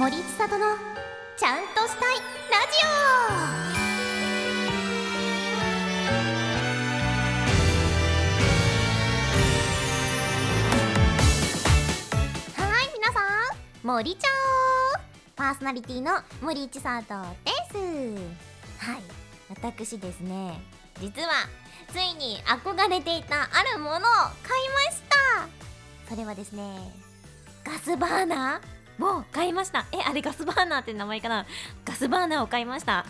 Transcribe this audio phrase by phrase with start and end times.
[0.00, 0.64] 森千里の
[1.36, 2.16] ちゃんとしたい
[2.50, 2.88] ラジオ
[12.62, 14.30] はい皆さん森ちゃん。
[15.36, 17.02] パーソナリティの森千里
[17.44, 17.76] です。
[18.78, 19.02] はい
[19.50, 20.62] 私ですね
[20.98, 21.28] 実は
[21.92, 26.08] ついに憧れていたあるものを買いました。
[26.08, 26.90] それはですね
[27.62, 28.79] ガスバーナー。
[29.06, 29.86] を買いました。
[29.92, 31.46] えあれガスバーナーって名前かな？
[31.84, 33.06] ガスバーナーを買いました。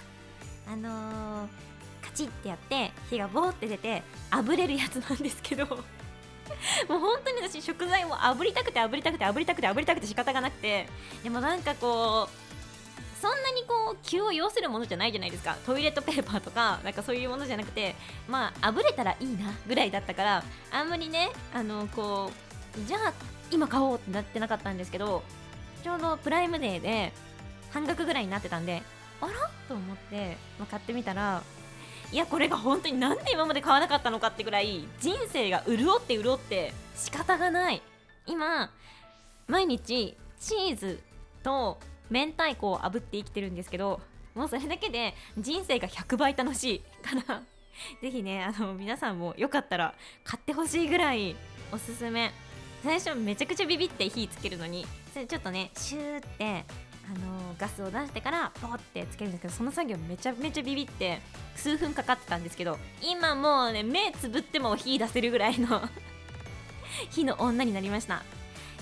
[0.69, 1.49] あのー、
[2.03, 5.67] カチッてやって火がボーって出て炙れるやつなんですけど。
[6.89, 10.89] もう本当に私食材を炙りたくて炙りたくて炙りたくて炙りたくて仕方がなくて。
[11.23, 15.57] でもなんかこうそんなにこう気を要するものじゃないじゃないですか。
[15.67, 17.95] トイレットペーパーとかなんかそういうものじゃなくて。
[18.29, 22.33] まあ炙れたらいいなぐらいだったからあんまりねあのこ
[22.77, 23.13] うじゃあ
[23.51, 25.23] 今買おうってなってなかったんですけど
[25.83, 27.13] ちょうどプライムデーで
[27.71, 28.83] 半額ぐらいになってたんで
[29.21, 29.33] あら？
[29.69, 31.43] と思って、まあ、買ってみたら
[32.13, 37.83] いやこれが本当になんで今まで買わなかったのかってぐらい人生が潤って潤って仕方がない。
[38.27, 38.71] 今
[39.47, 41.01] 毎日チーズ
[41.43, 41.79] と
[42.11, 44.01] 明太子を炙って生きてるんですけど
[44.35, 46.81] もうそれだけで人生が100倍楽しい。
[47.03, 47.43] から
[48.03, 51.37] ぜひねあの皆さんもよかったら買ってほしいぐらい
[51.73, 52.33] おすすめ。
[52.83, 56.65] 最初めちゃくちゃビビって火つけるのにそれちょっとねシューって
[57.11, 61.21] あのガスを出してからポーってつけるんですけどその作業めちゃめちゃビビって
[61.57, 65.83] 数分かかってたんですけど今もうね目つぶっても火出せるぐらいの
[67.11, 68.23] 火の女になりました。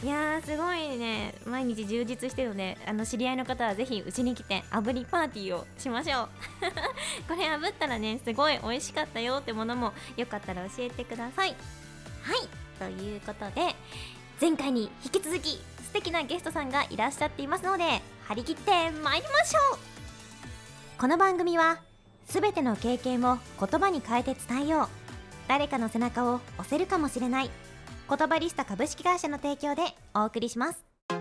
[0.04, 6.28] いやーすごいね毎日充実してるのであの知り合いの方はぜひうちに来て炙りパーティーをしましょう。
[7.26, 11.48] これ炙ったらねすごい美味しかったよってものもよかったら教えてください。
[11.48, 11.54] は
[12.36, 12.67] い。
[12.78, 13.74] ということで
[14.40, 17.84] 前回に引き続き素敵なゲストさんがいらっしゃっていますので
[18.26, 19.78] 張り切って参りましょう。
[20.98, 21.80] この番組は
[22.26, 24.88] 全ての経験を言葉に変えて伝えよう。
[25.48, 27.50] 誰かの背中を押せるかもしれない。
[28.08, 29.82] 言葉リスタ株式会社の提供で
[30.14, 30.84] お送りします。
[31.08, 31.18] はい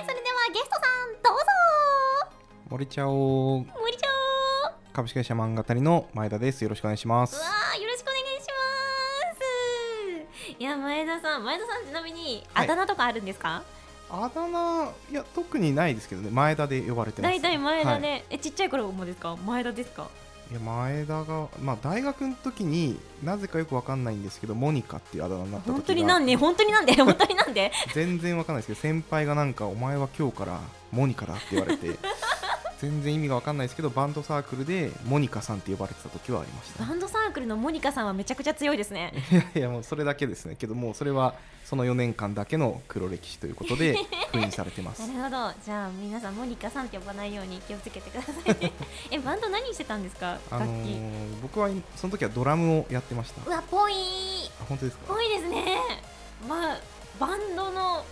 [0.00, 1.44] それではゲストさんどうぞ。
[2.70, 3.66] 森ちゃお
[4.98, 6.60] 株式会社漫画たりの前田です。
[6.64, 7.36] よろしくお願いします。
[7.36, 8.48] うわーよろしくお願いし
[10.40, 10.60] ます。
[10.60, 12.68] いや前田さん前田さんちなみにあはい。
[12.68, 13.62] だ名とかあるんですか、
[14.10, 16.30] あだ名いや特にないですけどね。
[16.32, 17.32] 前田で呼ばれてます。
[17.32, 18.24] 大体前田で、はい。
[18.30, 19.36] えちっちゃい頃もですか？
[19.36, 20.08] 前田ですか？
[20.50, 26.34] いや前田がまあ大学の時になぜかよくわかんないんですけどモニカっていうあだ名になった時が本当になんで？
[26.34, 26.92] 本当になんで？
[27.00, 27.70] 本当になんで？
[27.94, 30.58] 全然わかんないですけど先輩がなんかお前は今日から
[30.90, 31.86] モニカだって言われて
[32.80, 39.12] 全然意味がわかんないですけどバンドサークルでモニカさんって呼ばれてた時はありましたバンドサークルのモニカさんはめちゃくちゃ強いですね。
[39.32, 40.54] いやいやもうそれだけですね。
[40.56, 41.34] けどもうそれは
[41.64, 43.96] その4年間だけの黒歴史ということで
[44.32, 45.00] 封印されてます。
[45.06, 45.54] なるほど。
[45.64, 48.72] じゃあ皆さんモニカさんって呼ばないように気をつけてくださいね。
[49.10, 50.38] えバンド何してたんですか？
[50.50, 53.42] あの楽器、ー僕はその時はドラムをやってました。
[53.44, 53.92] うわぽい
[54.60, 55.14] あ本当ですか？
[55.14, 55.78] ぽいですね。
[56.48, 56.78] まあ
[57.18, 58.04] バンドの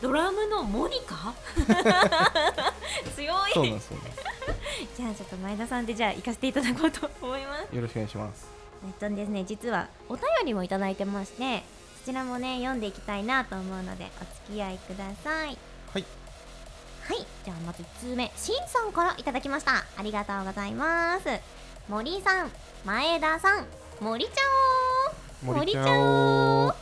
[0.00, 1.34] ドラムのモニカ？
[3.14, 3.52] 強い。
[3.52, 4.12] そうなんですそうなんで
[4.96, 7.66] じゃあちょっと前田さんでじゃあ行かせていただこうと思います。
[7.70, 8.46] すよろしくお願いします。
[8.86, 11.62] えっとですね実はお便りもいただいてまして
[12.00, 15.58] そちらもね読んでいきたいなと思うのでお付き合いください。
[15.92, 16.04] はい。
[17.08, 17.26] はい。
[17.44, 18.32] じゃあまず1通目。
[18.36, 19.84] しんさんからいただきました。
[19.96, 21.26] ありがとうございます。
[21.88, 22.50] 森さん
[22.84, 23.66] 前田さん
[24.00, 24.32] 森ちゃ
[25.46, 26.74] お森ちゃお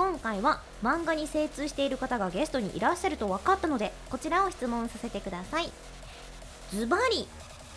[0.00, 5.70] 今回は漫画に精通している方がゲストにいらっしゃると分かったのでこちらを質問させてください。
[6.72, 7.28] ズバリ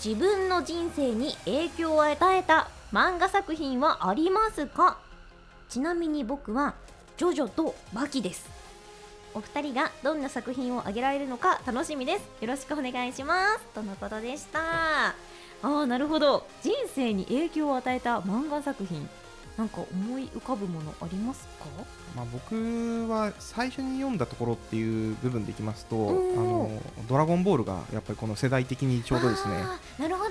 [0.02, 5.00] 自分の人生に影響を与えた漫画作品はありますか？
[5.68, 6.76] ちなみに僕は
[7.18, 8.50] ジョジョとバキです。
[9.34, 12.22] お二人がどんな作品を挙げられるのか楽しみです。
[12.40, 13.60] よろしくお願いします。
[13.76, 15.08] とのことでした。
[15.08, 15.14] あ
[15.62, 16.48] あなるほど。
[16.62, 19.10] 人生に影響を与えた漫画作品。
[19.58, 21.66] なんか思い浮かぶものありますか？
[22.16, 29.64] まあ、僕は最初に読んだところっていう部分でいきますと、うんあのドラゴンボールがやっぱりこの世代的にちょうどですね
[30.00, 30.30] なるほど。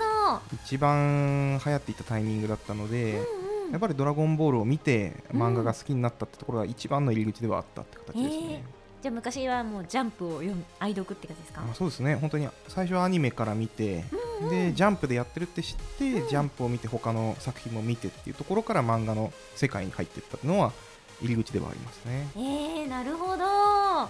[0.65, 3.43] 一番流行っていたタイミングだったので、うんうん
[3.73, 8.63] やっぱりドラゴンボールを見てうん漫画が好きになったってところが一番の入り口ではあったって形ですね、
[9.03, 11.61] じゃあ昔はもうジャンプを読む愛読って感じですか？
[11.61, 12.15] まあ、そうですね。
[12.15, 14.05] 本当に最初はアニメから見て、
[14.41, 14.51] うんうん。
[14.51, 16.29] でジャンプでやってるって知って、うん。
[16.29, 20.73] ジャンプを見て他の作品も見てっていうところから漫画の世界に入っていったのは
[21.21, 22.29] 入り口ではありますね。
[22.37, 23.35] えー、なるほど。
[23.35, 24.07] いやや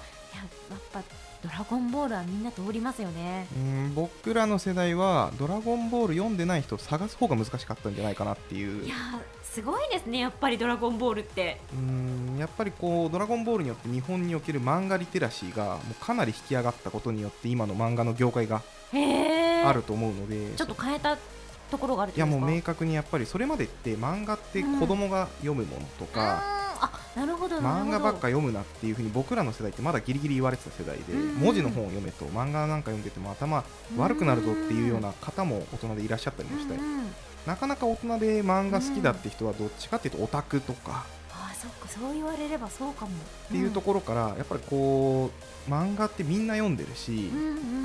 [0.77, 1.03] っぱ
[1.43, 3.47] ドラゴンボールはみんな通りますよね。
[3.57, 8.85] うん僕らの世代は「ドラゴンボール」読んでない人を探す方が難しかったんじゃないかなっていう。
[8.85, 11.61] いやーすごいですねやっぱりドラゴンボールって。
[11.75, 18.63] うんやっぱりこう「ドラゴンボール」によって日本における漫画リテラシーがもうかなり引き上がったことによって今の漫画の業界が
[18.93, 21.17] あると思うので、ちょっと変えた
[21.71, 26.43] ところがあるいやもう明確にやっぱりそれまでって漫画って子供が読むものとか、
[26.81, 31.35] あーあなるほど漫画ばっか読むなっていうふうに僕らの世代ってまだギリギリ言われてた世代で、うん。
[31.37, 33.63] 文字の本を読めと漫画なんか読んでても頭
[33.97, 37.13] 悪くなるぞっていうような方も大人でいらっしゃったりもして、うんうん
[37.47, 41.05] なかなか大人で漫画好きだって人はどっちかっていうとオタクとか。
[41.31, 43.11] あーそっかそう言われればそうかも。
[43.11, 45.31] っていうところからやっぱりこ
[45.69, 47.31] う漫画ってみんな読んでるし、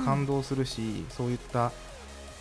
[0.04, 1.72] 感動するしそういった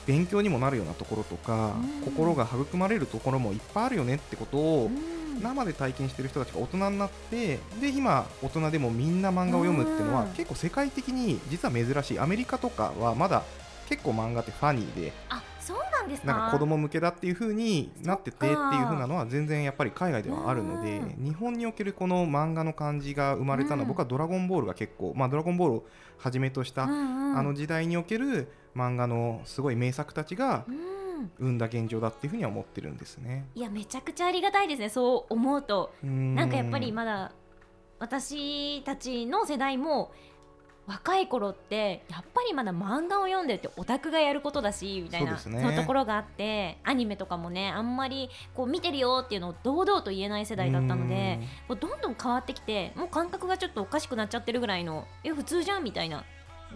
[0.05, 5.17] 勉強にもなるようなところとか、うん心が育まれるところもいっぱいあるよねってことを、うん。
[5.41, 10.29] 生で体験してる人たちが大人になってで今大人でもみんな漫画を読むっていうのはうん。
[10.29, 12.19] 結構世界的に実は珍しい。
[12.19, 13.43] アメリカとかはまだ
[13.87, 16.27] 結構漫画ってファニーであそうなんですか？
[16.27, 23.87] なんか子供向けだっていう風になっててっていうそっか風なのは全然やっぱり海外ではあるのでうん日本におけるこの漫画の感じが生まれたのはうん。
[23.89, 25.85] 僕は「ドラゴンボール」が結構まあ「ドラゴンボール」を
[26.17, 30.97] はじめとしたあの時代における漫画のすごい名作たちがうん。
[31.39, 33.47] 生んだ現状だっていうふうには思ってるんですね。
[33.55, 34.89] いやめちゃくちゃありがたいですね。
[34.89, 35.91] そう思うと。
[36.03, 37.31] ななんかやっぱりまだ
[37.97, 40.11] 私たちの世代も
[40.87, 45.61] 若い頃ってやっぱりまだ漫画を読んでるってオタクがやることだしみたいなそうね。
[45.61, 56.23] のところがあってアニメとかもねあんまりこう見てるよっていうのを堂々と言えない世代だったのでこうどんどん変わってきてもう感覚がちょっとおかしくなっちゃってるぐらいのえ普通じゃんみたいな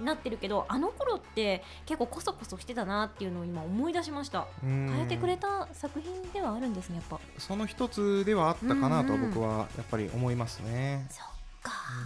[0.02, 4.48] なってるけどあの頃って結構こそこそしてたなっていうのを今思い出しました。
[4.62, 7.20] 変変えてくれた作品ではあるんですねやっぱ。
[7.38, 11.06] その一つではあったかなと僕はやっぱり思いますね。
[11.10, 11.32] そっか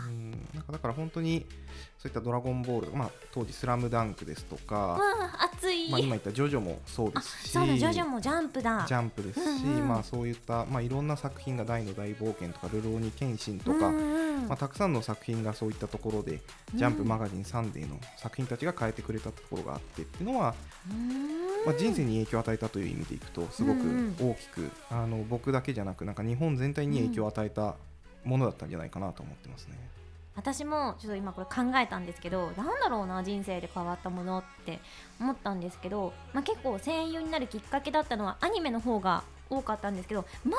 [0.08, 0.32] うん。
[0.54, 1.46] なんかだから本当に
[1.98, 8.86] そういった「ドラゴンボール」まあ、当時「スラムダンクですとか、わあ熱い、まあ、今言った「ジョジョ」もそうであすしそうだジョジョもジャンプだ。
[8.88, 9.88] ジャンプですし、うんうん。
[9.88, 14.48] まあ、そういった、まあ、いろんな作品が「大の大冒険」とか「ルローニケンシン」とか、うんうん。
[14.48, 16.42] まあ、たくさんの作品がそういったところで
[16.76, 20.54] 「ジャンプ」マガジン「サンデー」の作品たちが変えてくれたところがあってっていうのは、
[20.92, 21.66] うん。
[21.66, 24.16] まあ、人生に影響を与えたという意味でいくとすごくうん。
[24.20, 27.76] 大きく、あの僕だけじゃなくなんか日本全体に影響を与えた
[28.26, 29.78] ものだったんじゃないかなと思ってますね。
[30.36, 34.82] 私もちょっと今これ考えたんですけどなんだろうな人生で変わったものって
[35.18, 40.58] 思ったんですけど、まあ、結構声優になるきっかけだったのはアニメの方が多かったんですけど漫画で考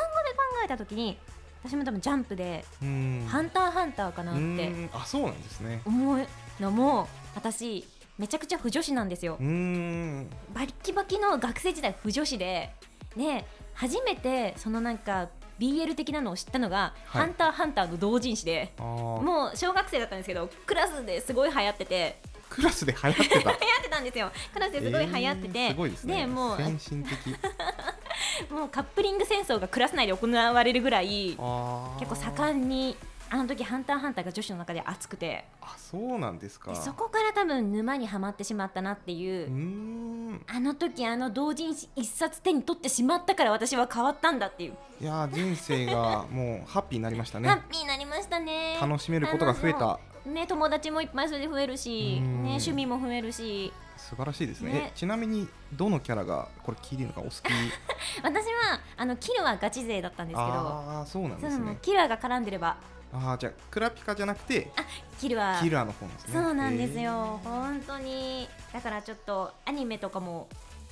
[0.64, 1.18] えた時に
[1.62, 5.82] 私も多分ジャンプでうん「ハンターハンター」かなっうてんあそうなんですね。
[5.84, 6.26] 思う
[6.58, 7.86] のも私
[8.16, 12.72] めちゃくちゃ不女子なんですよバッキバキの学生時代不女子で
[13.14, 18.84] ね初めてそのなんか BL 的なのを知ったのが「はいハンターハンター」の同人誌であー
[19.22, 22.18] もう小学生だったんですけどクラスですごい流行ってて
[22.48, 23.38] クラスで流行ってた？
[23.40, 26.26] 流行ってたんですよクラスですごい流行ってて、えーすごいですね。
[26.26, 27.36] もう先進的。
[28.50, 32.96] もうカップリング戦争がクラス内で行われるぐらい結構盛んに
[33.28, 36.70] あの時ハンターハンターが女子の中で熱くてあそうなんですか。
[36.70, 47.62] でそこから多分沼にはまってしまったなっていううあの時あの同人誌一冊手に取ってしまったから私は変わったんだっていう、いやー人生がもうハッピーになりましたハね。
[47.66, 49.98] ッピーになりましたね楽しめることが増えた。
[50.24, 54.72] ね友達もいっぱいそれで増えるし、うんね、趣味も増えるし素晴らしいですね。
[54.72, 57.34] ねえちなみにどのキャラがこれ聞いていいのかお好き？
[58.22, 61.78] 私はあのキルはガチ勢だったんですけどああそうなんですね。
[61.82, 62.76] キルアが絡んでれば
[63.22, 64.70] ああじゃあクラピカじゃなくて
[65.20, 65.60] キルア。
[65.62, 66.32] キラーの方ですね。
[66.34, 68.48] そうなんですへよ本当に。
[68.72, 70.48] だからちょっとアニメとかも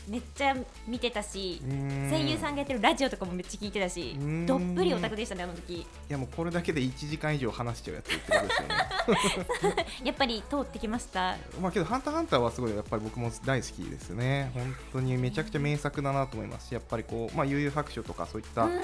[0.09, 0.54] めっちゃ
[0.87, 1.62] 見てたし
[2.11, 4.47] 声優さんがやってるラジオとかもめっちゃ聞いてたしうん。
[4.47, 5.75] どっぷりオタクでしたねあの時。
[5.81, 9.87] いやもうこれだけで1時間以上話しちゃうやつってことですよね。
[10.04, 11.37] やっぱり通ってきました。
[11.61, 14.50] まあけど、ハンターハンターはすごいやっぱり僕も大好きですね。
[14.54, 18.81] 本当にめちゃくちゃ名作だなと思いますし、やっぱりこう、まあ、悠々白書とかそういったうん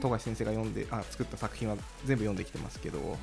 [0.00, 3.18] 富樫先生が読んであ作った作品は全部読んできてますけど、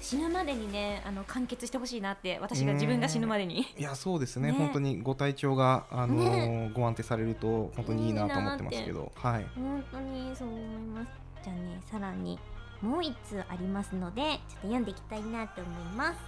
[0.00, 3.66] 死ぬまでにねあの完結してほしいなって私が自分が死ぬまでに。
[3.78, 4.52] いやそうですね。
[4.52, 4.58] ね。
[4.58, 6.70] 本当にご体調が、あのーね。
[6.74, 9.46] ご安定されると本当にいいなと思ってますけど、はい。
[9.54, 10.62] 本当にそう思い
[10.94, 11.08] ます。
[11.44, 12.38] じゃあねさらに
[12.80, 16.18] もう一通ありますのでちょっと読んでいきたいなと思います。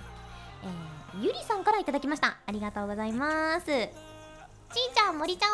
[0.63, 2.39] えー、ゆりさんからいただきました。
[2.47, 3.67] ありがとうございます。
[3.67, 5.47] ちーちゃん森ちゃ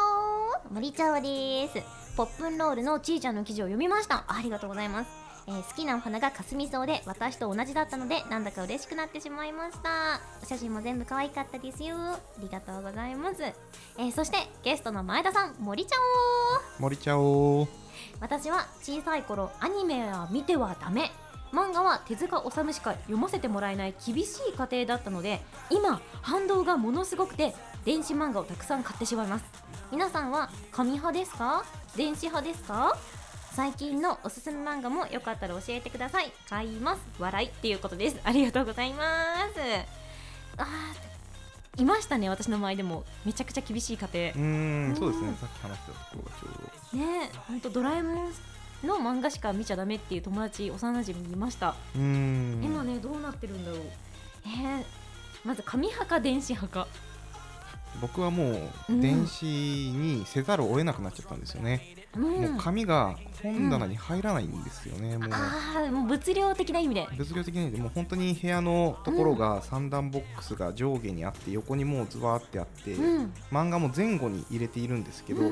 [0.71, 4.25] お森ちゃおですポップンロールのちーちゃんの記事を読みました。
[4.29, 5.11] ありがとうございます。
[5.47, 10.21] えー好きなお花がかすみ草で私と同じだったのでなんだか嬉しくなってしまいました。
[10.43, 11.97] お写真も全部可愛かったですよ。
[11.97, 15.97] ありがとうございます、えーそしてゲストの前田さん森ちゃ
[16.79, 17.67] お森ちゃお
[18.21, 21.11] 私は小さい頃アニメは見てはダメ。
[21.55, 27.55] 漫画は手塚治虫しか読ませてもらえない厳しい家庭だったので今反動がものすごくて
[27.87, 29.45] 電子漫画をたくさん買ってしまいます
[29.91, 31.65] 皆さんは紙派ですか？
[31.97, 32.97] 電子派ですか？
[33.53, 36.33] 最近のおすすめ漫画もよかったら教えてください。
[36.49, 37.01] 買います。
[37.19, 38.21] 笑いっていうことです。
[38.23, 39.03] ありがとうございま
[39.53, 39.61] す。
[40.59, 42.29] あーいましたね。
[42.29, 43.05] 私の周りでも。
[43.25, 44.31] めちゃくちゃ厳しい家庭。
[44.31, 45.35] うーんそうですね。
[45.41, 46.99] さっき話してたところがちょうど。
[46.99, 48.33] ねえほんとドラえもん
[48.85, 52.63] の漫画しか見ちゃダメっていう友達幼馴染にいました、うーん。
[52.63, 53.81] 今ねどうなってるんだろう。
[54.47, 54.85] えー、
[55.45, 56.87] まず紙派か電子派か
[58.01, 59.01] 僕はもううん。
[59.01, 62.23] 電子にせざるを得なくなっちゃったんですよね、うん。
[62.23, 65.31] もう紙が本棚に入らないんですよね、もう。
[65.33, 67.07] ああもう物量的な意味で。
[67.17, 73.33] 物量的にもう本当に部屋のところが三段ボックスが上下にあって横にもうズワーってあって、うん。
[73.51, 75.43] 漫画も前後に入れているんですけど、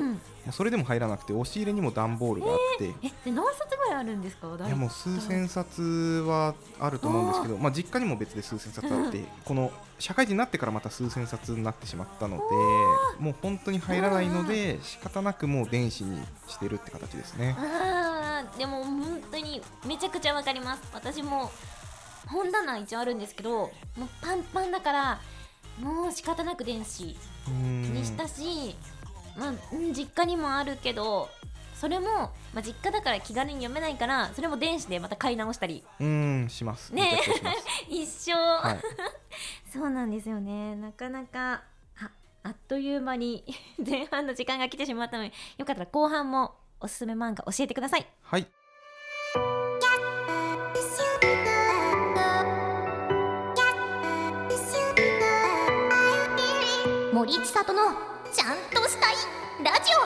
[0.51, 4.47] それでも入らなくて押し入れにも段ボールがあって、えで何冊ぐらいあるんですか？
[4.65, 12.43] いやもう数千冊はあると思うんですけど、まあ、実家にも別で数千冊あって、この社会人になってからまた数千冊になってしまったので
[13.19, 17.55] もう本当に入らないので仕方なくもう電子にしてるって形ですね。
[18.57, 20.83] でも本当にめちゃくちゃわかります。
[20.93, 21.51] 私も
[22.27, 23.71] 本棚一応あるんですけどもう
[24.21, 25.19] パンパンだから
[25.79, 28.75] もう仕方なく電子にしたし、
[29.37, 31.29] まあ、うん実家にもあるけど
[31.79, 32.05] それも、
[32.53, 35.83] まあ、実家だから気軽に読めないからそれも電子でまた買い直したり。
[35.99, 36.93] うーんします。
[36.93, 37.21] ね。
[37.87, 38.81] 一緒、はい、
[39.71, 40.75] そうなんですよね。
[40.75, 41.63] なかなか
[42.01, 42.11] あ
[42.43, 43.45] あっという間に
[43.79, 48.05] 前半の時間が来てしまったのでよかったら後半もおすすめ漫画教えてください。
[48.23, 48.47] はい。
[57.13, 57.81] 森千里の
[58.33, 58.68] ちゃん
[59.11, 59.15] い
[59.63, 59.99] ラジオ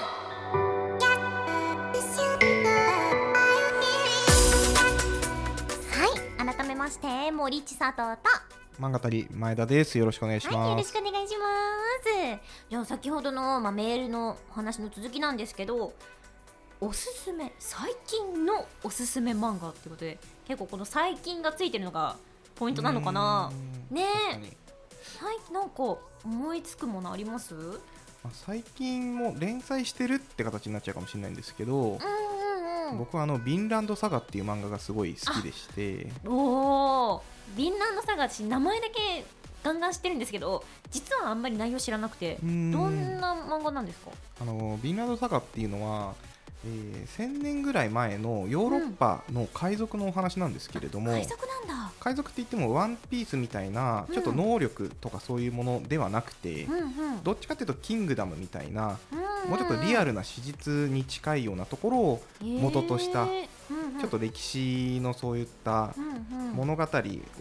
[5.89, 8.29] はい改めまして森千里と
[8.79, 9.97] 漫画たり前田です。
[9.99, 10.93] よろしくお願いしはい、よます。
[10.95, 11.45] ろしくお願いしま
[12.03, 12.39] す。
[12.69, 15.93] じゃあ先ほどの、まあ、メールのお話の続きなんですけど、
[16.81, 20.17] おすすめ最近のおすすめ漫画ってことで
[20.47, 22.15] 結構この最近がついてるのが
[22.55, 23.51] ポイントなのかな
[23.91, 24.05] ね
[24.41, 24.57] え
[25.19, 27.53] 最近なんか思いつくものあります？
[28.31, 32.97] 最近も連載してるって形になっちゃうかもしれないんですけど、うんうんうん。
[32.97, 36.11] 僕はあの「ヴィンランドサガ」っていう漫画がすごい好きでして。
[36.25, 37.23] おお
[37.55, 39.25] ヴィンランドサガ私名前だけ
[39.63, 44.11] ガンガン知ってるんですけど実はあんまり内容知らなくてどんな漫画なんですか？
[44.41, 46.15] あのヴィンランドサガっていうのは、
[46.65, 51.91] えー1000年ぐらい前のヨーロッパの海賊のお話なんですけれども、海賊なんだ。
[51.99, 56.83] 海賊って言ってもワンピースみたいなちょっと能力とかそういうものではなくて、うんう
[57.17, 57.23] ん。
[57.23, 59.49] どっちかっていうとキングダムみたいなうん。
[59.49, 63.99] もうちょっとリアルな史実に近いようなところを元としたへーうんうん。
[63.99, 66.53] ちょっと歴史のそういったうんうん。
[66.53, 66.87] 物語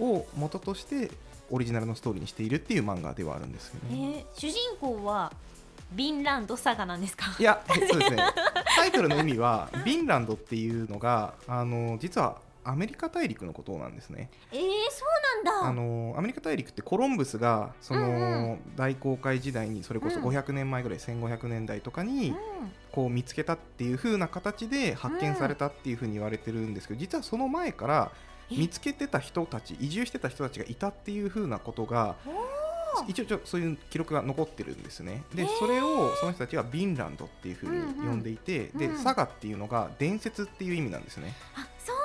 [0.01, 1.11] を元として
[1.51, 4.27] オリジナルのストーリーにしているっていう漫画ではあるんですよえね。
[4.37, 5.33] ー主人公は
[5.95, 7.27] ヴィンランドサガなんですか？
[7.39, 8.17] いや、えそうですね。
[8.77, 14.31] タイトルの意味は、ヴィンランドっていうのが、あの実はアメリカ大陸のことなんですね。
[14.53, 14.67] えー、そ
[15.43, 15.69] うなんだ。
[15.69, 20.25] あのアメリカ大陸ってコロンブスがその、うんう大航海時代にそれこそうん。
[20.25, 22.37] 500年前ぐらい、1500年代とかにうん。
[22.93, 28.13] こう見つけたっていう風な形で発見されたっていう風に言われてるんですけど、実はその前から
[28.51, 28.57] え？
[28.57, 32.17] 見つけてた人たち移住してた人たちがいたっていう風なことが
[33.09, 35.23] 一応ちょそういう記録が残ってるんですね。
[35.35, 38.99] でそれをその人たちはヴィンランドっていう風に呼んでいて、でうんうん。
[38.99, 41.35] サガっていうのが伝説っていう意味なんですね。
[41.55, 41.97] あそう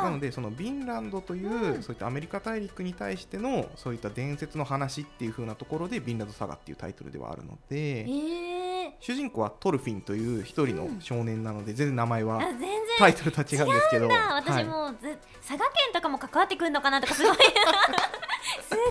[0.00, 0.16] ななんだ。
[0.16, 1.82] のでそのヴィンランドという、うん。
[1.82, 12.40] そういったアメリカ大陸に対してのそういった伝説の話っていう風なところでヴィンランドサガっていうタイトルではあるのでえー、主人公はトルフィンという一人の少年なので、全然名前は
[12.98, 14.08] タイトルとは違うんですけど。
[14.08, 14.34] だ。
[14.36, 14.64] 私はい。
[14.64, 17.36] もうず、佐賀県とかも関わってくるのかなとかすごい。
[17.36, 17.40] す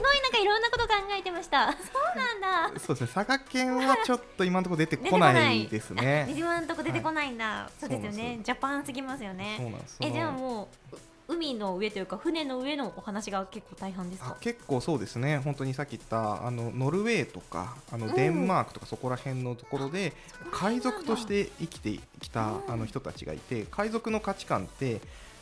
[0.02, 1.72] ごいなんかいろんなこと考えてました。
[1.72, 2.80] そうなんだ。
[2.80, 3.12] そうですね。
[3.14, 8.40] 佐賀県はちょっと今のところ出てこないです あね今んとこ出てこないんだ、そうですよね。
[8.44, 9.76] ジャパンすぎますよね。
[10.00, 11.00] えじゃあもうう
[11.36, 15.40] 海の上というか船の上のお話が結構大半ですあか結構そうですね。
[15.40, 18.02] 本当にさっき言ったあのノルウェーとかあうん。
[18.08, 20.14] のデンマークとかそこら辺のところで
[20.52, 25.02] 海賊として生きてきたうんあの人たちがいて海賊の価値観って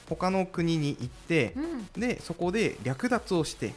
[0.10, 1.86] 他の国に行ってうん。
[2.02, 3.74] でそこで略奪をしてうん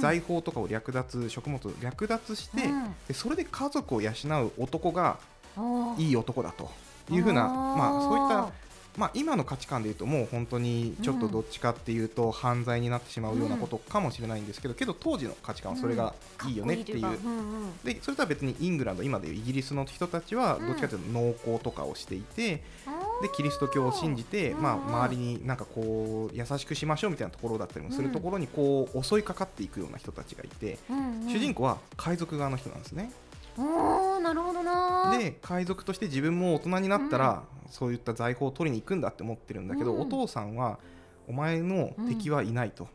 [0.00, 2.94] 財宝とかを略奪食物を略奪してうん。
[3.08, 5.18] でそれで家族を養う男が
[5.98, 6.70] いい男だと。
[7.10, 16.12] いうふうなまあそういったまあ、今の価値観でいうともう本当にちょっとどっちかっていうと犯罪になってしまうようなことかもしれないんですけど、けど当時の価値観はそれが
[16.48, 17.04] いいよねっていう,、
[17.84, 20.66] でそれとは別にイングランド今でいうイギリスの人たちはうん。
[20.66, 22.62] どっちかというと農耕とかをしていて、
[23.22, 30.78] でキリスト教を信じて、まあ、周りになんかこう優しくしましょうみたいなところだったりもするところにこう襲いかかっていくような人たちがいて、
[31.28, 33.12] 主人公は海賊側の人なんですね。
[33.58, 35.16] おーなるほどな。
[35.18, 40.00] で海賊として自分も大人になったら、そういった財宝を取りに行くんだって思ってるんだけど、うん。
[40.02, 40.78] お父さんは
[41.28, 42.88] お前の敵はいないと、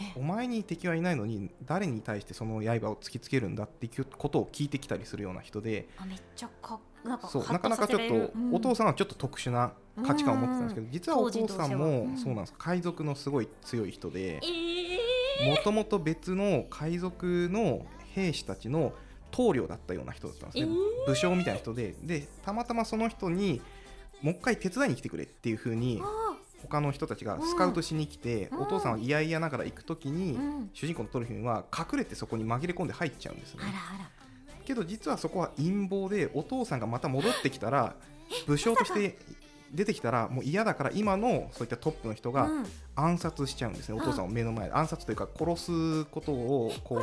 [0.00, 0.12] え。
[0.16, 9.72] お前に敵はいないのに誰に対してその刃を突きつけるんだっていうことを聞いてきたりするような人であめっちゃかなんかそうなかなかちょっと、お父さんはちょっと特殊な
[10.06, 12.54] 価値観を持ってたんですけど、実はお父さんもうんそうなんです。
[12.58, 14.40] 海賊のすごい強い人で
[15.40, 18.92] えもともと別の海賊の兵士たちの
[19.30, 20.72] 棟梁だったような人だったんですね、
[21.04, 21.94] え武将みたいな人で。
[22.02, 23.60] でたまたまその人に
[24.20, 26.36] もう一回手伝いに来てくれっていう風にー、あ
[26.68, 28.62] 他の人たちがスカウトしに来て、うん。
[28.62, 30.38] お父さんは嫌々ながら行く時に、
[30.72, 33.62] 主人公のトルフィンは隠れてそこに紛れ込んで入っちゃうんですね。
[33.62, 34.21] あらあら
[34.62, 37.94] けど実はそこは陰謀でお父さんがまた戻ってきたら
[38.46, 39.18] 武将として
[39.72, 42.66] 出てきたらもう嫌だから今のそういったトップの人がうん。
[42.94, 44.74] 暗殺しちゃうんですね、お父さんを目の前で。
[44.74, 47.02] 暗殺というか殺すことをこう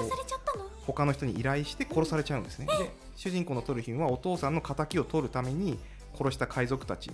[0.86, 2.68] 他の人に依頼して殺されちゃうんですね。
[2.68, 5.80] で主人公のトルフィンはお父さんの敵を取るために
[6.20, 7.10] 殺した海賊たち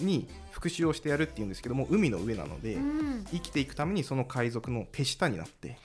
[0.00, 3.24] に復讐をしてやるっていうんですけども海の上なので、うん。
[3.30, 5.76] 生きていくためにその海賊の手下になって。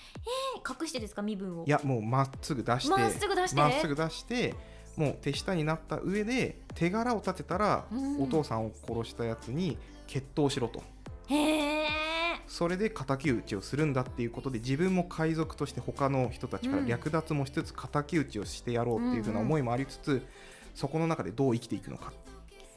[0.57, 1.65] 隠してですか身分を？
[1.65, 3.55] いやもうまっすぐ出してまっすぐ出して？
[3.57, 4.55] まっすぐ出して
[4.95, 8.23] もう手下になった上で手柄を立てたら、うん。
[8.23, 10.81] お父さんを殺したやつに決闘しろと。
[11.27, 11.87] へえ
[12.47, 16.87] それで敵討ちをするんだっていうことで自分も海賊として他の人たちからうん。
[16.87, 20.21] 略奪もしつつ敵討ちをしてやろうっていうふうな思いもありつつ、
[20.75, 22.11] そこの中でどう生きていくのか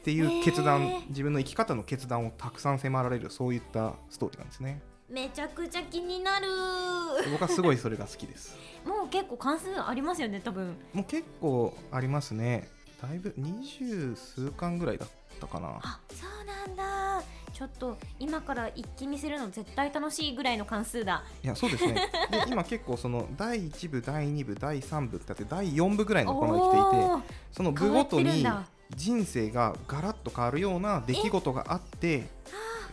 [0.04, 1.08] っていう決断、へー。
[1.08, 4.82] 自分の生き方の決断をたくさん迫られるそういったストーリーなんですね。
[5.08, 6.46] めちゃくちゃ気になる。
[7.32, 8.54] 僕はすごいそれが好きです。
[8.84, 10.76] もう結構関数ありますよね多分。
[10.92, 12.68] もう結構ありますね。
[13.00, 15.08] だいぶ二十数巻ぐらいだっ
[15.40, 15.78] たかな。
[15.80, 17.22] あそうなんだ。
[17.54, 21.24] ちょっと今から一気見するの絶対楽しいぐらいの関数だ。
[21.42, 22.10] いやそうですね。
[22.30, 28.44] で今結構その第1部第2部第3部ってあって第4部ぐらいのところまで来ていてその部ごとに
[28.96, 32.26] 人生がガラッと変わるような出来事があって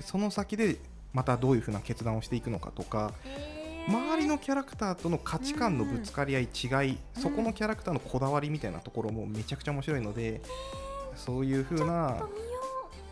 [0.02, 0.78] その先で
[1.14, 3.12] またどういうふうな決断をしていくのかとか
[3.88, 7.22] 周りのキャラクターとの価値観のぶつかり合い違いうん。
[7.22, 10.42] そこのキャラクターのこだわりみたいなところもめちゃくちゃ面白いので
[11.16, 12.24] そういうふうな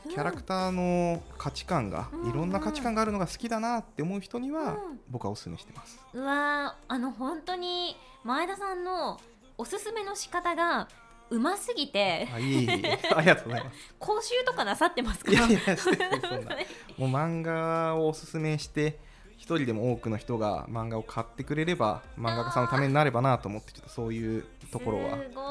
[0.10, 5.00] キャラクターの価値観がうんいろんな価値観があるのが好きだなって思う人にはうん。
[5.10, 6.00] 僕はお勧めしてます。
[6.13, 9.20] うわーあの本当に前田さんの
[9.58, 10.88] おすすめの仕方が
[11.30, 12.28] うますぎて。
[12.34, 13.00] あいえいえ。
[13.15, 13.78] ありがとうございます。
[14.00, 15.32] 講習とかなさってますか？
[15.32, 16.56] いやいやしてないそんな。
[16.98, 19.00] もう漫画をおすすめして
[19.38, 25.42] 一人でも多くの人が漫画を買ってくれれば漫画家さんのためになればなと思ってちょっとそういうところはすご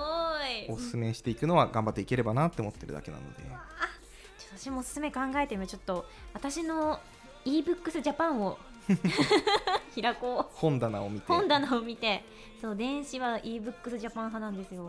[0.70, 0.70] い。
[0.70, 3.42] おすすめしていくのは頑張っていければなって思ってるだけなので。
[4.56, 6.98] 私もおすすめ考えてみちょっと私の
[7.44, 8.58] ebooks ジャパンを
[10.00, 10.56] 開こう。
[10.56, 11.26] 本棚を見て。
[11.28, 12.24] 本棚を見て。
[12.60, 14.88] そう電子は ebooks ジャパン派なんですよ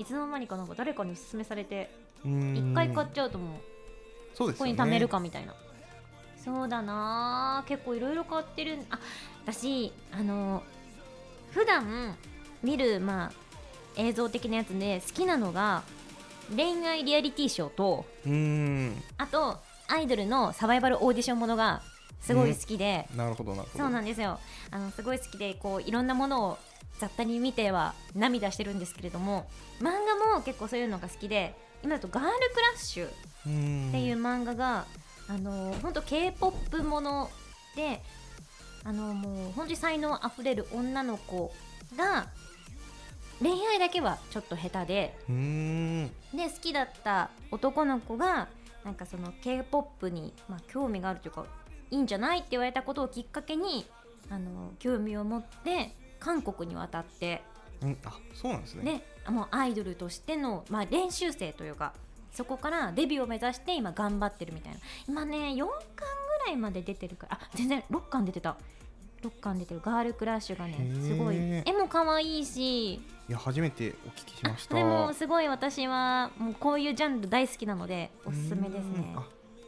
[0.00, 1.90] いつの間にかなんか誰かにおすすめされて
[2.24, 3.58] 一回買っちゃうともう
[4.34, 4.72] そうですよね。
[4.72, 5.54] ここに貯めるかみたいな。
[6.42, 8.78] そうだなあ結構いろいろ買ってる。
[8.88, 8.98] あ
[9.44, 10.62] 私あの
[11.50, 12.16] 普段
[12.62, 13.32] 見るまあ
[13.98, 15.82] 映像的なやつで好きなのが
[16.56, 19.02] 恋愛リアリティショーとうーん。
[19.18, 19.58] あと
[19.88, 21.82] アイドルのサバイバルオーディションものが
[22.20, 23.84] すごい好きで、なるほどなるほど。
[23.84, 24.38] そうなんですよ。
[24.70, 26.58] あのすごい好きでこういろんなものを
[27.00, 29.48] 雑多に見ては涙してるんですけれども
[29.80, 32.38] 漫画も結構そういうのが好きで今だと「ガールクラ
[32.76, 34.84] ッシュ」っていう漫画が、
[35.26, 37.30] あの本当 k p o p もの
[37.74, 38.02] で
[38.84, 41.54] あのもう本当に才能あふれる女の子
[41.96, 42.26] が
[43.40, 45.16] 恋愛だけはちょっと下手で
[46.34, 48.48] で好きだった男の子が
[48.84, 51.46] なんかその k p o p に、まあ、興味があるというか
[51.90, 53.86] いいんじゃないって言われたことをきっかけに
[54.28, 57.42] あの興味を持って韓国に渡って。
[57.82, 59.02] うんあそうなんですね。
[59.24, 61.94] でもうアイドルとしての、まあ、練習生というか
[62.30, 64.78] そこからデビューを目指して今頑張ってるみたいな。
[65.08, 68.56] 今ね4巻ぐらいまで出てるからあ全然6巻出てた。
[69.22, 69.80] 6巻出てる。
[69.84, 71.36] ガールクラッシュがねすごい。
[71.36, 72.94] 絵も可愛いし。
[72.94, 74.74] いや初めてお聞きしました。
[74.74, 79.16] でもすごい私はもうこういうジャンル大好きなのでおすすめですね。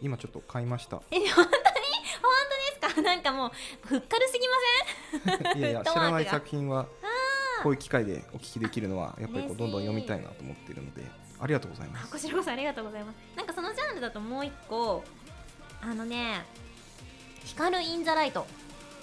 [0.01, 1.01] 今ちょっと買いました。
[1.11, 1.17] え
[3.03, 3.51] なんかもう
[3.87, 5.59] ふっかるすぎません？
[5.59, 6.87] いやいや知らない作品は
[7.63, 11.03] こういう機会でお聞きできるのはやっぱりこうどんどん読みたいなと思っているので
[11.41, 13.17] ありがとうございまあすこちらこそありがとうございます。
[13.37, 15.05] なんかそのジャンルだともう一個
[15.81, 16.45] あのね
[17.45, 18.47] 光るインザライト。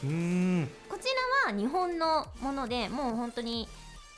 [0.04, 0.70] うーん。
[0.90, 1.06] こち
[1.46, 3.68] らは日本のものでもう本当に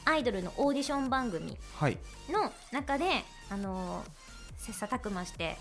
[0.05, 1.97] アイドルのオーディション番組はい。
[2.29, 4.03] の中であの
[4.57, 5.57] 切磋琢磨して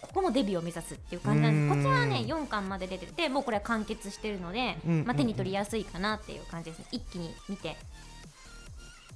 [0.00, 6.86] ここもデビューを目指すっていう感じなんですこちらはね4巻まで出ててもうこれは完結してるので、まあ、手に取りやすいかなっていう感じですね。
[6.92, 7.76] 一気に見て。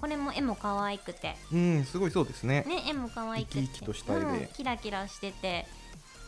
[0.00, 1.36] これも絵も可愛くて。
[1.52, 2.64] うんすごいそうですね。
[2.68, 3.60] ね絵も可愛くて。
[3.60, 4.26] 生き生きとした絵で。
[4.26, 5.66] うんキラキラしてて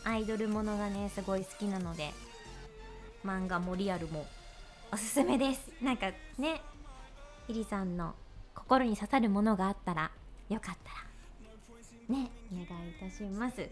[0.03, 2.11] アイドルものがねすごい好きなので
[3.25, 4.25] 漫画もリアルも
[4.91, 5.69] おすすめです。
[5.81, 6.61] なんかね
[7.47, 8.15] ひりさんの
[8.53, 10.11] 心に刺さるものがあったら
[10.49, 13.69] よかったらねお願いいたします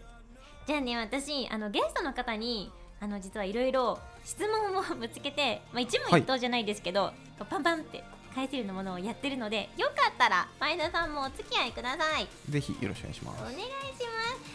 [0.66, 8.02] じゃあね私あのゲストの方にあの実はいろいろ質問をぶつけて、まあ、一問一答じゃないですけど、こうパンパンって
[8.34, 12.26] 返せるようなものをやってるのでよかったら前田さんもお付き合いください。
[12.50, 13.42] ぜひよろしくお願いします。
[13.42, 13.70] お願いします。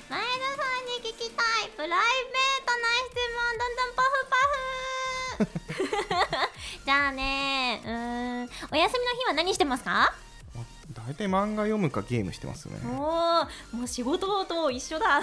[0.10, 0.32] 前田さ
[0.82, 2.00] んに聞きたいプライベー
[2.66, 4.36] トな質問どんどんパフパ
[6.36, 6.52] フ。
[6.86, 7.92] じゃあねうー
[8.44, 10.14] んお休みの日は何してますか？
[10.56, 12.80] ま大体漫画読むかゲームしてますね。
[12.84, 13.48] おー
[13.78, 15.22] もう仕事と一緒だ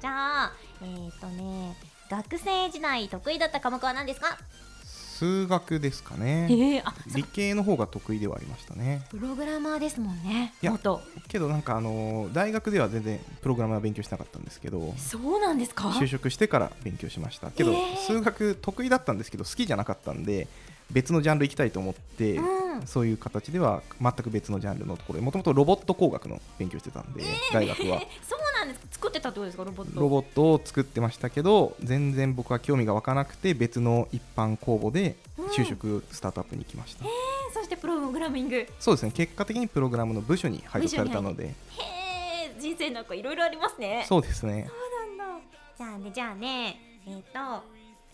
[0.00, 0.52] じゃあ
[0.82, 1.76] えっ、ー、とね
[2.10, 4.36] 学生時代得意だった科目は何ですか？
[4.84, 9.06] 数学ですかえねー、あ理系の方が得意ではありましたね。
[9.10, 10.52] プログラマーですもんね。
[10.60, 11.00] いや元。
[11.28, 15.88] けどなんかあの大学では全然プログラムは勉強しなかったんですけどそうなんですか？
[15.90, 17.52] 就職してから勉強しました。
[17.52, 17.96] けど、えー。
[17.96, 20.48] 数学得意だったんですけど好きじゃなかったんで
[20.90, 22.86] 別のジャンル行きたいと思って、うん。
[22.86, 28.00] そういう形では全く別のジャンルのところでもともとロボット工学の勉強してたんで、大学は。
[28.02, 28.86] え そうなんですか？
[28.92, 29.64] 作ってたってことですか？
[29.64, 30.00] ロボット。
[30.00, 35.16] ロボットを作ってましたけど全然僕は興味が湧かなくて別の一般公募で
[35.56, 37.08] 就職スタートアップに行きました、え
[37.52, 38.56] そしてプログラミング。
[38.56, 39.12] へそうですね。
[39.12, 41.54] 結果的にプログラムの部署に配属されたので。
[41.80, 44.04] え人生なんかいろいろありますね。
[44.08, 44.66] そうですね。
[44.68, 45.44] そうなんだ。
[45.76, 47.62] じゃあねじゃあねえっ、と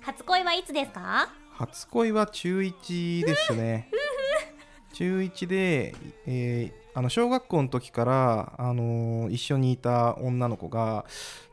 [0.01, 1.29] 初恋はいつですか？
[1.61, 3.91] 初恋は中1ですね。
[4.95, 5.95] 中1で、
[6.27, 11.05] えーあの小学校の時から、あのー一緒にいた女の子が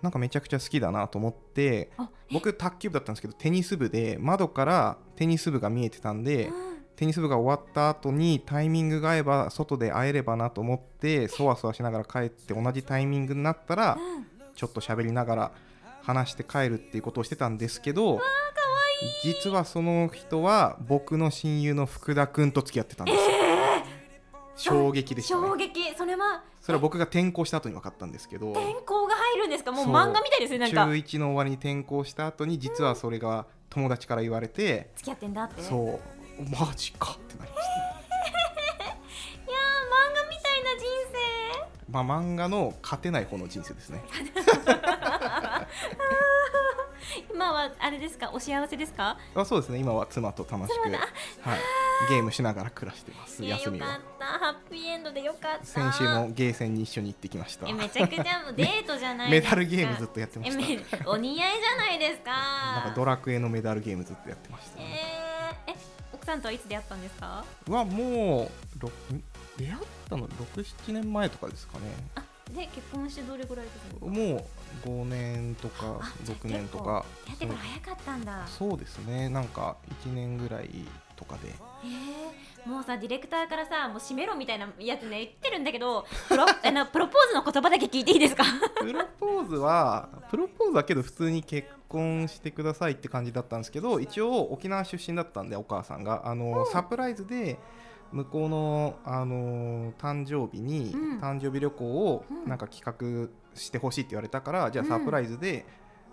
[0.02, 6.52] なんかめちゃくちゃ好きだなと思ってあ僕卓球部だったんですけどテニス部で窓からテニス部が見えてたんで
[6.96, 13.98] テニス部が終わった後にタイミングが合えば外で会えればなと思ってそわそわしながら帰って同じタイミングになったら
[14.56, 15.52] ちょっと喋りながら
[16.02, 18.20] 話して帰るっていうことをしてたんですけど
[19.24, 23.14] 実はその人は僕の親友の福田君と付き合ってたんで
[24.56, 25.96] すよ、衝撃でした衝ね撃。
[25.96, 26.44] それは。
[26.62, 28.52] それは僕が転校した後に分かったんですけど。
[28.52, 29.72] 転校が入るんですか？
[29.72, 35.62] もう漫画みたいですねなん中か1の終わりに転校した後に実はそれが友達から言われて、付き合ってんだって。
[35.62, 36.00] そう。
[36.50, 37.74] マジかってなりました。
[37.78, 41.92] いやー漫画みたいな人生。
[41.92, 44.04] まあ漫画の勝てない方の人生ですね
[47.38, 48.32] 今はあれですか？
[48.34, 49.16] お幸せですか？
[49.36, 49.78] あそうですね。
[49.78, 51.60] 今は妻と楽しく、はい、
[52.10, 53.44] ゲームしながら暮らしてます。
[53.44, 54.26] 休みはかった。
[54.26, 55.66] ハッピーエンドでよかった。
[55.66, 57.68] 先週もゲーセンに一緒に行ってきました。
[57.70, 59.56] えめちゃくちゃもうデートじゃないメですか。
[59.56, 61.10] ダルゲームずっとやってました。
[61.12, 62.32] お似合いじゃないですか。
[62.32, 65.76] なんかドラクエのメダルゲームずっとやってました、えー、え
[66.12, 67.46] 奥さんとはいつ出会ったんですか？
[67.70, 68.50] はもう
[69.60, 69.78] 出会っ
[70.10, 71.84] たの67年前とかですかね。
[72.16, 74.06] あで結婚してどれぐらいですか？
[74.08, 74.46] もう
[74.86, 77.06] 5年とかあじゃあ6年とか。
[77.28, 78.48] やってから早かったんだ。
[78.48, 79.30] そうですね。
[79.30, 79.76] なんか
[80.06, 80.70] 1年ぐらい
[81.16, 81.50] とかで。
[81.84, 88.44] えー、もうさディレクターからさもう閉めろみたいなやつね言ってるんだけどプロ あのプロポーズの言葉だけ聞いていいですか？
[88.80, 96.22] プロポーズはプロポーズだけど普通に結婚してくださいって感じだったんですけど一応沖縄出身だったんでお母さんが。
[96.26, 97.58] あのサプライズで
[98.12, 101.20] 向こうの、あの誕生日に、うん。
[101.20, 102.48] 誕生日旅行をうん。
[102.48, 104.90] なんか企画してほしいって言われたから、じゃあうん。
[104.90, 105.66] サプライズで、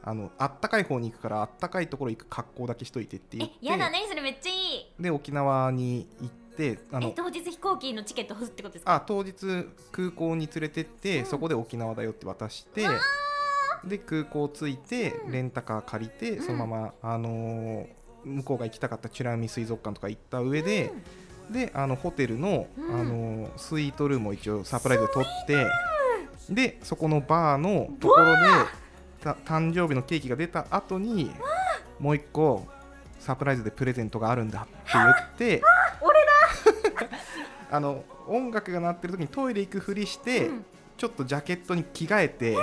[0.02, 3.56] あのあったかい方に行くからあったかいところ行く格好だけしといてって言って。
[3.62, 5.02] えやだ何それめっちゃいい。
[5.02, 8.94] で沖縄に行ってあえの当日飛行機のチケットってことですか？
[8.96, 9.34] あ当日
[9.90, 11.26] 空港に連れてって、うん。
[11.26, 12.86] そこで沖縄だよって渡して
[13.84, 15.32] で空港着いて、うん。
[15.32, 16.44] レンタカー借りて、うん。
[16.44, 17.86] そのまま、あのー
[18.24, 20.92] 向こうが行きたかった美ら海水族館とか行った上で、
[21.50, 23.00] であのホテルの、うん。
[23.00, 25.66] あのースイートルームを一応サプライズで取って
[26.50, 28.42] でそこのバーのところで
[29.22, 31.30] た誕生日のケーキが出た後に
[31.98, 32.66] もう一個
[33.18, 35.30] サプライズでプレゼントがあるんだって言っ
[35.60, 35.62] て
[36.00, 36.14] 俺
[37.00, 37.08] だ！
[37.76, 40.66] あの音楽が鳴ってる時にトイレ行くふりして、うん。
[40.96, 42.56] ちょっとジャケットに着替えて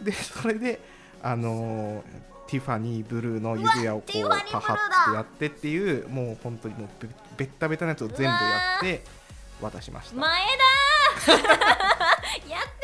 [0.00, 0.80] でそれで
[1.20, 2.02] あのー
[2.46, 4.76] ティファニーブルーの指輪をこうパハっ
[5.10, 8.30] てやってっていうもう本当にもうべべったべたなやつを全部や
[8.78, 9.04] って
[9.60, 10.16] 渡しました。
[10.16, 10.42] 前
[11.26, 11.32] 田
[12.50, 12.79] やっ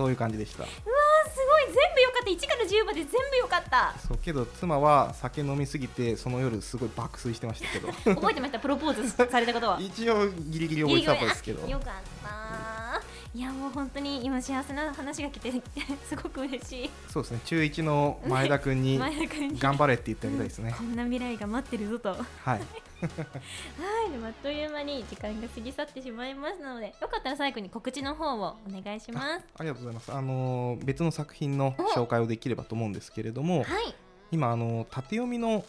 [0.00, 0.62] そういう感じでした。
[0.62, 1.64] うわーすごい。
[1.66, 2.30] 全部よかった。
[2.30, 3.94] 1から10まで全部よかった。
[4.08, 7.92] そうけど妻は酒飲みすぎてその夜すごい爆睡してましたけど。
[8.14, 8.58] 覚えてました？
[8.58, 9.76] プロポーズされたことは？
[9.82, 11.68] 一応ギリギリ覚えてたんですけど。
[11.68, 11.92] よかっ
[12.24, 12.79] た
[13.32, 15.52] いやもう本当に今幸せな話が来て
[16.04, 17.40] すごく嬉しいそうですね。
[17.44, 18.98] 中1の前田君に
[19.58, 20.74] 頑張れって言ってあげたいですね。
[20.76, 22.08] こんな未来が待ってるぞと。
[22.08, 22.60] は はい。
[24.08, 29.44] いでもあっという間に時間が過ぎ去ってしまいましたのでよかったら最後に告知の方をお願いします。
[29.58, 30.12] ありがとうございます。
[30.12, 33.94] あのー別の作品の紹介をできればと思うんですけれどもはい。
[34.32, 35.64] 今あの縦読みの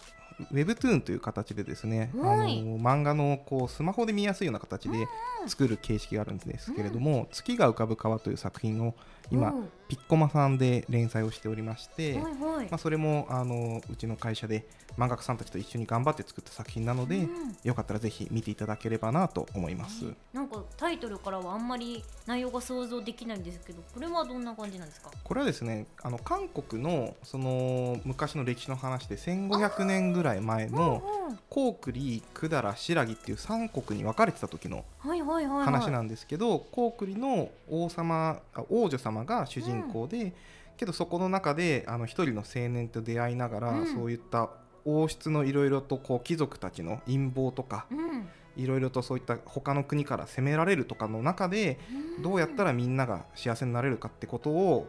[0.51, 5.07] Webtoon という形でですね、あのはい漫画のこうスマホで見やすいような形で
[5.47, 8.95] 作る形式があるんですけれども「月が浮かぶ川」という作品を
[9.29, 12.67] 今うんピッコマさんで連載をしておりまして、はいはい。
[12.69, 14.65] まあ、それもあのうちの会社で
[14.97, 17.27] 漫画家さんたちと一緒に頑張って作った作品なので、うん。
[17.65, 20.05] よかったらぜひ見ていただければなと思います。
[20.31, 25.11] なんかタイトルからはあんまり内容が想像できないんですけどこれはどんな感じなんですか？
[25.25, 35.65] これはですねあの韓国のその昔の歴史の話で1500年ぐらい前のうん高句麗百済新羅っていう三国に分かれてた時のはいはいはいはい。
[35.65, 40.33] 話なんですけど高句麗の王様あ王女様が主人公で、
[40.77, 43.93] けどそこの中であの一人の青年と出会いながら、うん。
[43.93, 44.49] そういった
[44.83, 48.27] 王室のいろいろとこう貴族たちの陰謀とかうん。
[48.57, 51.79] いろいろとそういった他の国から攻められるとかの中で
[52.21, 54.87] どうやったらみんなが幸せになれるかってことを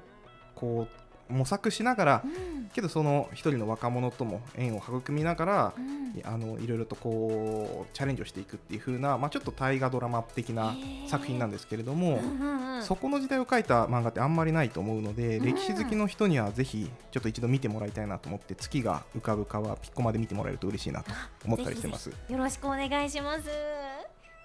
[0.57, 1.02] こう
[1.33, 2.71] 模索しながらうん。
[2.73, 6.03] けどその一人の若者とも縁を育みながらうん。
[6.25, 10.75] あのいろいろとこうチャレンジをしていくっていう風な、まあ、ちょっと大河ドラマ的な
[11.07, 12.83] 作品なんですけれども、うんうんうん。
[12.83, 15.45] そこの時代を書いた漫画ってあんまりないと思うので、うん。
[15.47, 21.13] 歴史好きの人にはぜひちょっと一度見てもらいたいなと思って月が浮かぶ川ピッコマで見てもらえると嬉しいなと
[21.45, 22.11] 思ったりしてます。
[22.11, 23.49] よろしくお願いします。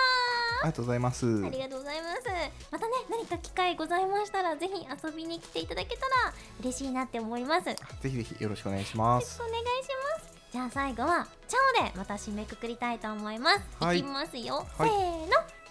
[0.62, 1.26] ありがとうございます。
[1.26, 2.22] ありがとうございます。
[2.70, 7.68] またね、何か機会ございましたら、ぜひ遊びに来ていただけたら嬉しいなって思います。
[7.68, 9.38] よぜひぜひよろしくお願いします。
[9.38, 10.29] ろしくお願いします。
[10.52, 13.60] じゃあ最後は、チャオでまた締めくくりたいと思います。
[13.78, 14.66] はいいきますよ。
[14.76, 15.26] はいせーの。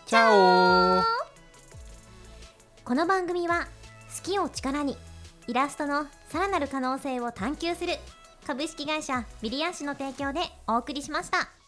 [0.06, 1.04] チャオ
[2.86, 3.68] この番組は
[4.15, 4.98] 好きを力に
[5.48, 7.94] イラストのさらなる可能性を探求する
[8.48, 11.59] 株式会社ビリヤンシの提供でお送りしました。